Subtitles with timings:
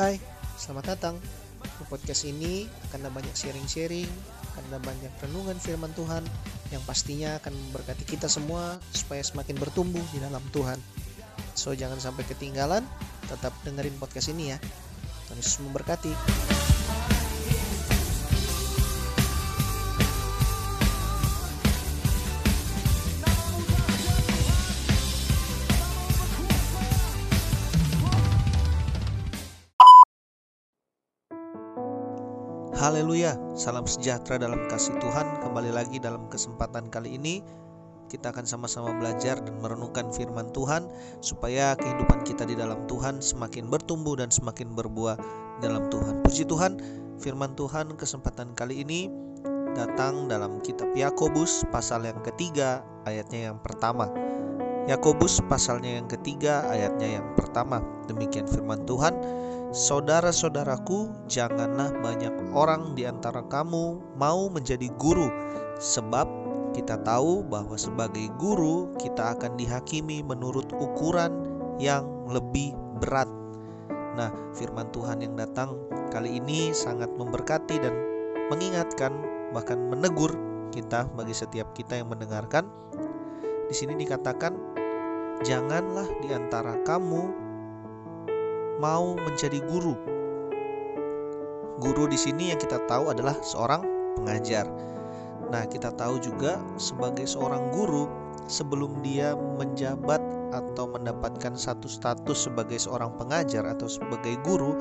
[0.00, 0.16] Hai,
[0.56, 1.20] selamat datang.
[1.60, 4.08] Di podcast ini akan ada banyak sharing-sharing,
[4.48, 6.24] akan ada banyak renungan firman Tuhan
[6.72, 10.80] yang pastinya akan memberkati kita semua supaya semakin bertumbuh di dalam Tuhan.
[11.52, 12.80] So jangan sampai ketinggalan,
[13.28, 14.58] tetap dengerin podcast ini ya.
[15.28, 16.16] Tuhan Yesus memberkati.
[32.80, 35.44] Haleluya, salam sejahtera dalam kasih Tuhan.
[35.44, 37.44] Kembali lagi dalam kesempatan kali ini,
[38.08, 40.88] kita akan sama-sama belajar dan merenungkan firman Tuhan,
[41.20, 45.20] supaya kehidupan kita di dalam Tuhan semakin bertumbuh dan semakin berbuah
[45.60, 46.24] dalam Tuhan.
[46.24, 46.80] Puji Tuhan,
[47.20, 49.12] firman Tuhan kesempatan kali ini
[49.76, 54.08] datang dalam kitab Yakobus, pasal yang ketiga, ayatnya yang pertama.
[54.88, 57.84] Yakobus, pasalnya yang ketiga, ayatnya yang pertama.
[58.08, 59.12] Demikian firman Tuhan.
[59.70, 65.30] Saudara-saudaraku, janganlah banyak orang di antara kamu mau menjadi guru,
[65.78, 66.26] sebab
[66.74, 71.46] kita tahu bahwa sebagai guru kita akan dihakimi menurut ukuran
[71.78, 73.30] yang lebih berat.
[74.18, 75.78] Nah, firman Tuhan yang datang
[76.10, 77.94] kali ini sangat memberkati dan
[78.50, 79.14] mengingatkan,
[79.54, 80.34] bahkan menegur
[80.74, 82.66] kita bagi setiap kita yang mendengarkan.
[83.70, 84.50] Di sini dikatakan,
[85.46, 87.49] "Janganlah di antara kamu
[88.80, 89.92] mau menjadi guru.
[91.80, 93.84] Guru di sini yang kita tahu adalah seorang
[94.16, 94.64] pengajar.
[95.52, 98.08] Nah, kita tahu juga sebagai seorang guru
[98.48, 100.20] sebelum dia menjabat
[100.50, 104.74] atau mendapatkan satu status sebagai seorang pengajar atau sebagai guru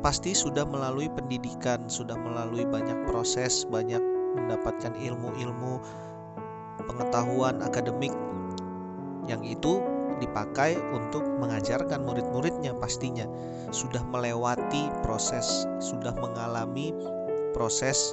[0.00, 4.00] pasti sudah melalui pendidikan, sudah melalui banyak proses, banyak
[4.36, 5.82] mendapatkan ilmu-ilmu
[6.88, 8.14] pengetahuan akademik
[9.28, 9.84] yang itu
[10.20, 13.24] dipakai untuk mengajarkan murid-muridnya pastinya
[13.72, 16.94] sudah melewati proses, sudah mengalami
[17.56, 18.12] proses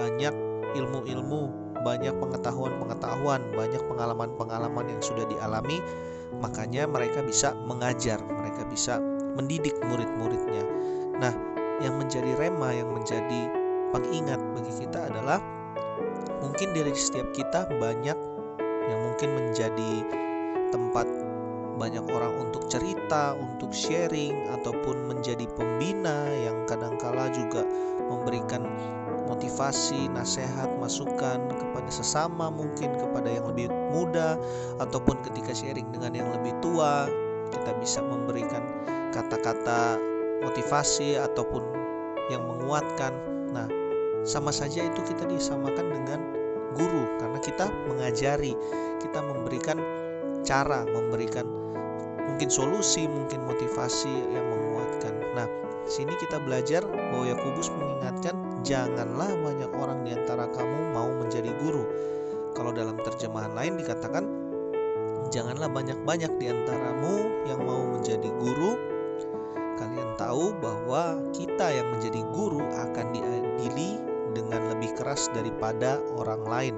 [0.00, 0.32] banyak
[0.76, 1.48] ilmu-ilmu,
[1.86, 5.78] banyak pengetahuan-pengetahuan, banyak pengalaman-pengalaman yang sudah dialami,
[6.42, 8.98] makanya mereka bisa mengajar, mereka bisa
[9.36, 10.64] mendidik murid-muridnya.
[11.16, 11.32] Nah,
[11.80, 13.52] yang menjadi rema, yang menjadi
[13.92, 15.40] pengingat bagi kita adalah
[16.40, 18.18] mungkin dari setiap kita banyak
[18.86, 19.92] yang mungkin menjadi
[20.70, 21.06] tempat
[21.76, 27.62] banyak orang untuk cerita, untuk sharing, ataupun menjadi pembina yang kadangkala juga
[28.08, 28.64] memberikan
[29.28, 34.40] motivasi, nasihat, masukan kepada sesama, mungkin kepada yang lebih muda,
[34.80, 37.10] ataupun ketika sharing dengan yang lebih tua,
[37.52, 38.62] kita bisa memberikan
[39.12, 40.00] kata-kata
[40.42, 41.62] motivasi ataupun
[42.32, 43.12] yang menguatkan.
[43.54, 43.68] Nah,
[44.26, 46.20] sama saja itu kita disamakan dengan
[46.74, 48.52] guru karena kita mengajari,
[49.00, 49.78] kita memberikan
[50.42, 51.46] cara, memberikan
[52.26, 55.14] mungkin solusi, mungkin motivasi yang menguatkan.
[55.34, 55.48] Nah,
[55.86, 58.34] sini kita belajar bahwa Yakobus mengingatkan
[58.66, 61.86] janganlah banyak orang di antara kamu mau menjadi guru.
[62.52, 64.24] Kalau dalam terjemahan lain dikatakan
[65.30, 68.74] janganlah banyak-banyak di antaramu yang mau menjadi guru.
[69.76, 74.00] Kalian tahu bahwa kita yang menjadi guru akan diadili
[74.32, 76.74] dengan lebih keras daripada orang lain.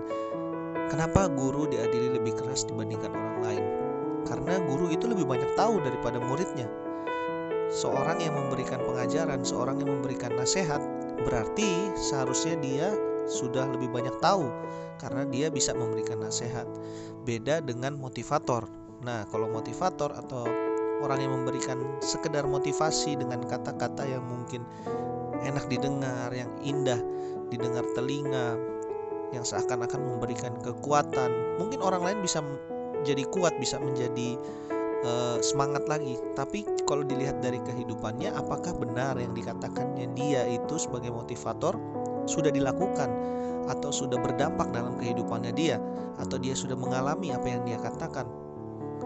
[0.91, 3.88] Kenapa guru diadili lebih keras dibandingkan orang lain?
[4.27, 6.67] Karena guru itu lebih banyak tahu daripada muridnya.
[7.69, 10.81] Seorang yang memberikan pengajaran, seorang yang memberikan nasihat,
[11.23, 12.89] berarti seharusnya dia
[13.29, 14.49] sudah lebih banyak tahu
[14.97, 16.65] karena dia bisa memberikan nasihat.
[17.29, 18.65] Beda dengan motivator.
[19.05, 20.49] Nah, kalau motivator atau
[21.05, 24.65] orang yang memberikan sekedar motivasi dengan kata-kata yang mungkin
[25.45, 26.99] enak didengar, yang indah
[27.53, 28.59] didengar telinga,
[29.33, 31.61] yang seakan-akan memberikan kekuatan.
[31.61, 32.41] Mungkin orang lain bisa
[33.09, 34.37] jadi kuat bisa menjadi
[35.05, 36.21] uh, semangat lagi.
[36.37, 41.73] Tapi kalau dilihat dari kehidupannya apakah benar yang dikatakannya dia itu sebagai motivator
[42.29, 43.09] sudah dilakukan
[43.69, 45.81] atau sudah berdampak dalam kehidupannya dia?
[46.21, 48.29] Atau dia sudah mengalami apa yang dia katakan?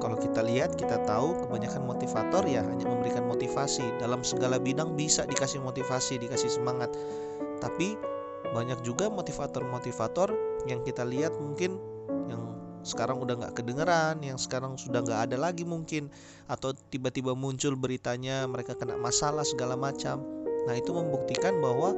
[0.02, 3.86] Kalau kita lihat kita tahu kebanyakan motivator ya hanya memberikan motivasi.
[4.02, 6.90] Dalam segala bidang bisa dikasih motivasi dikasih semangat.
[7.62, 7.94] Tapi
[8.50, 10.34] banyak juga motivator-motivator
[10.66, 11.78] yang kita lihat mungkin
[12.82, 16.10] sekarang udah nggak kedengeran yang sekarang sudah nggak ada lagi mungkin
[16.50, 20.22] atau tiba-tiba muncul beritanya mereka kena masalah segala macam.
[20.66, 21.94] Nah itu membuktikan bahwa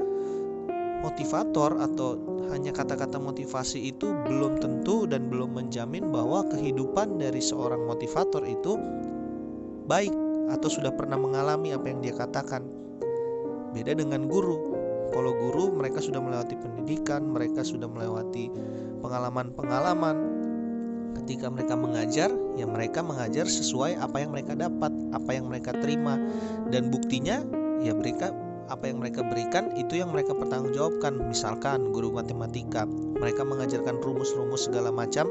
[1.00, 2.16] motivator atau
[2.52, 8.76] hanya kata-kata motivasi itu belum tentu dan belum menjamin bahwa kehidupan dari seorang motivator itu
[9.88, 10.12] baik
[10.52, 12.64] atau sudah pernah mengalami apa yang dia katakan.
[13.72, 14.76] Beda dengan guru.
[15.10, 18.50] Kalau guru mereka sudah melewati pendidikan mereka sudah melewati
[19.00, 20.33] pengalaman-pengalaman
[21.22, 26.18] ketika mereka mengajar, ya mereka mengajar sesuai apa yang mereka dapat, apa yang mereka terima,
[26.68, 27.42] dan buktinya
[27.80, 28.34] ya mereka
[28.68, 31.20] apa yang mereka berikan itu yang mereka pertanggungjawabkan.
[31.28, 35.28] Misalkan guru matematika, mereka mengajarkan rumus-rumus segala macam,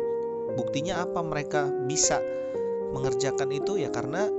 [0.55, 2.21] buktinya apa mereka bisa
[2.93, 4.29] mengerjakan itu ya karena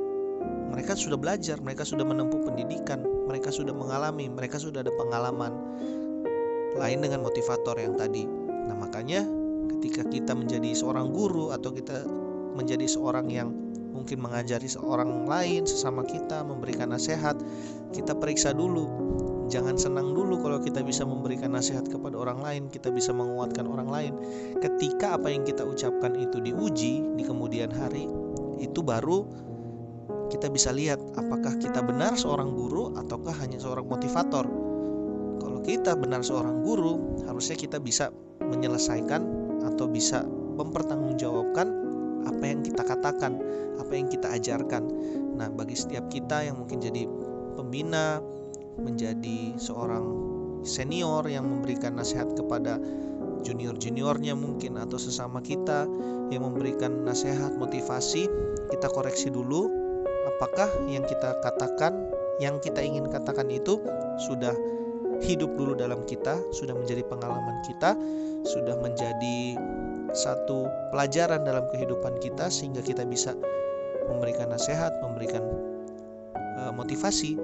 [0.70, 5.54] mereka sudah belajar, mereka sudah menempuh pendidikan, mereka sudah mengalami, mereka sudah ada pengalaman.
[6.74, 8.26] Lain dengan motivator yang tadi.
[8.26, 9.22] Nah, makanya
[9.84, 12.08] ketika kita menjadi seorang guru atau kita
[12.56, 13.52] menjadi seorang yang
[13.92, 17.36] mungkin mengajari seorang lain sesama kita memberikan nasihat
[17.92, 18.88] kita periksa dulu.
[19.52, 23.92] Jangan senang dulu kalau kita bisa memberikan nasihat kepada orang lain kita bisa menguatkan orang
[23.92, 24.12] lain.
[24.56, 28.08] Ketika apa yang kita ucapkan itu diuji di kemudian hari
[28.64, 29.28] itu baru
[30.32, 34.48] kita bisa lihat apakah kita benar seorang guru ataukah hanya seorang motivator.
[35.44, 38.08] Kalau kita benar seorang guru harusnya kita bisa
[38.40, 40.22] menyelesaikan atau bisa
[40.60, 41.68] mempertanggungjawabkan
[42.24, 43.40] apa yang kita katakan,
[43.76, 44.84] apa yang kita ajarkan.
[45.36, 47.04] Nah, bagi setiap kita yang mungkin jadi
[47.56, 48.20] pembina,
[48.74, 50.02] menjadi seorang
[50.66, 52.80] senior yang memberikan nasihat kepada
[53.44, 55.86] junior-juniornya mungkin atau sesama kita
[56.32, 58.26] yang memberikan nasihat motivasi,
[58.72, 59.68] kita koreksi dulu
[60.34, 62.08] apakah yang kita katakan,
[62.40, 63.78] yang kita ingin katakan itu
[64.26, 64.56] sudah
[65.22, 67.94] hidup dulu dalam kita, sudah menjadi pengalaman kita,
[68.48, 69.58] sudah menjadi
[70.14, 73.34] satu pelajaran dalam kehidupan kita sehingga kita bisa
[74.06, 75.42] memberikan nasihat, memberikan
[76.58, 77.36] uh, motivasi.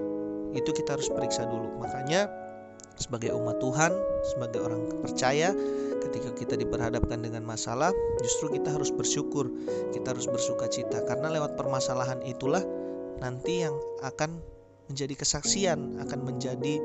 [0.50, 1.78] Itu kita harus periksa dulu.
[1.78, 2.31] Makanya
[2.99, 3.93] sebagai umat Tuhan,
[4.34, 5.55] sebagai orang percaya,
[6.05, 9.49] ketika kita diperhadapkan dengan masalah, justru kita harus bersyukur,
[9.94, 12.61] kita harus bersuka cita karena lewat permasalahan itulah
[13.20, 14.40] nanti yang akan
[14.90, 16.82] menjadi kesaksian, akan menjadi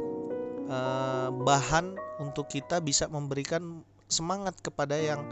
[0.70, 5.26] uh, bahan untuk kita bisa memberikan semangat kepada yang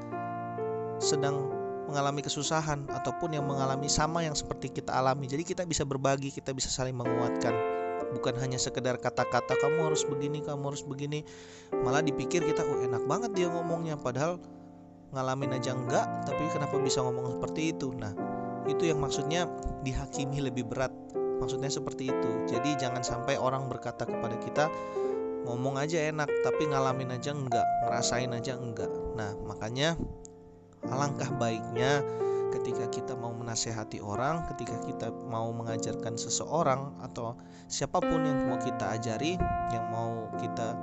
[0.98, 1.52] sedang
[1.86, 5.30] mengalami kesusahan ataupun yang mengalami sama yang seperti kita alami.
[5.30, 7.54] Jadi kita bisa berbagi, kita bisa saling menguatkan.
[8.14, 11.26] Bukan hanya sekedar kata-kata kamu harus begini, kamu harus begini.
[11.74, 14.42] Malah dipikir kita, oh enak banget dia ngomongnya padahal
[15.14, 17.94] ngalamin aja enggak, tapi kenapa bisa ngomong seperti itu?
[17.94, 18.14] Nah,
[18.66, 19.46] itu yang maksudnya
[19.86, 20.94] dihakimi lebih berat.
[21.42, 22.30] Maksudnya seperti itu.
[22.48, 24.66] Jadi jangan sampai orang berkata kepada kita
[25.44, 28.92] ngomong aja enak tapi ngalamin aja enggak, ngerasain aja enggak.
[29.14, 30.00] Nah, makanya
[30.92, 32.04] Alangkah baiknya
[32.52, 37.40] ketika kita mau menasehati orang, ketika kita mau mengajarkan seseorang atau
[37.72, 39.40] siapa pun yang mau kita ajari,
[39.72, 40.76] yang mau kita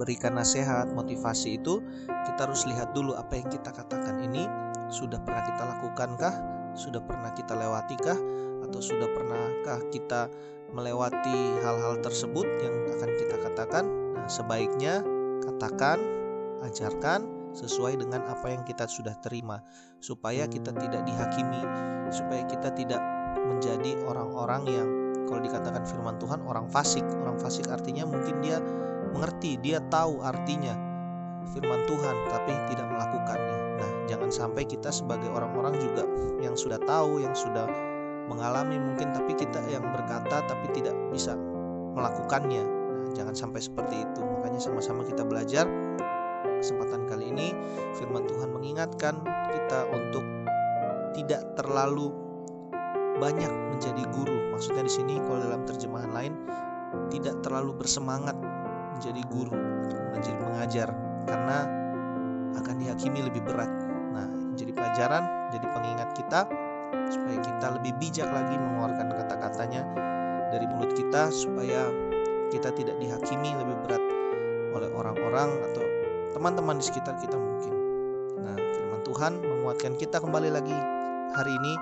[0.00, 4.48] berikan nasihat, motivasi itu, kita harus lihat dulu apa yang kita katakan ini
[4.88, 6.34] sudah pernah kita lakukankah,
[6.72, 8.18] sudah pernah kita lewatikah,
[8.66, 10.32] atau sudah pernahkah kita
[10.74, 13.84] melewati hal-hal tersebut yang akan kita katakan.
[14.16, 15.04] Nah, sebaiknya
[15.46, 15.98] katakan,
[16.66, 19.64] ajarkan, sesuai dengan apa yang kita sudah terima
[20.04, 21.64] supaya kita tidak dihakimi
[22.12, 23.00] supaya kita tidak
[23.48, 24.88] menjadi orang-orang yang
[25.24, 28.60] kalau dikatakan firman Tuhan orang fasik orang fasik artinya mungkin dia
[29.16, 30.76] mengerti dia tahu artinya
[31.56, 36.04] firman Tuhan tapi tidak melakukannya nah jangan sampai kita sebagai orang-orang juga
[36.44, 37.64] yang sudah tahu yang sudah
[38.26, 41.38] mengalami mungkin tapi kita yang berkata tapi tidak bisa
[41.94, 45.64] melakukannya nah, jangan sampai seperti itu makanya sama-sama kita belajar
[46.58, 47.54] kesempatan kali ini
[47.96, 50.24] firman Tuhan mengingatkan kita untuk
[51.16, 52.12] tidak terlalu
[53.16, 54.52] banyak menjadi guru.
[54.52, 56.32] Maksudnya di sini kalau dalam terjemahan lain
[57.08, 58.36] tidak terlalu bersemangat
[58.96, 59.56] menjadi guru
[59.88, 60.88] atau menjadi pengajar
[61.28, 61.58] karena
[62.56, 63.68] akan dihakimi lebih berat.
[64.16, 66.48] Nah, jadi pelajaran, jadi pengingat kita
[67.10, 69.82] supaya kita lebih bijak lagi mengeluarkan kata-katanya
[70.50, 71.90] dari mulut kita supaya
[72.50, 74.02] kita tidak dihakimi lebih berat
[74.76, 75.84] oleh orang-orang atau
[76.36, 77.74] teman-teman di sekitar kita mungkin.
[78.44, 80.76] Nah, firman Tuhan menguatkan kita kembali lagi
[81.34, 81.74] hari ini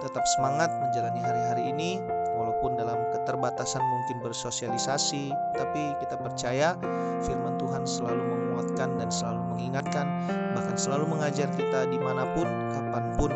[0.00, 2.00] tetap semangat menjalani hari-hari ini
[2.40, 5.28] walaupun dalam keterbatasan mungkin bersosialisasi
[5.60, 6.72] tapi kita percaya
[7.20, 10.08] firman Tuhan selalu menguatkan dan selalu mengingatkan
[10.56, 13.30] bahkan selalu mengajar kita di mana pun kapan pun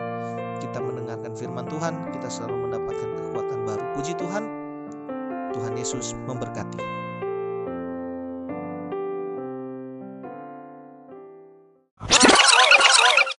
[0.65, 3.85] kita mendengarkan firman Tuhan kita selalu mendapatkan kekuatan baru.
[3.93, 4.45] Puji Tuhan.
[5.55, 7.04] Tuhan Yesus memberkati